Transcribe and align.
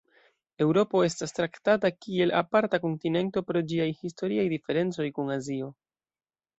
Eŭropo 0.63 1.01
estas 1.07 1.35
traktata 1.39 1.91
kiel 2.07 2.35
aparta 2.41 2.81
kontinento 2.87 3.47
pro 3.51 3.65
ĝiaj 3.71 3.89
historiaj 4.03 4.51
diferencoj 4.59 5.11
kun 5.21 5.35
Azio. 5.41 5.75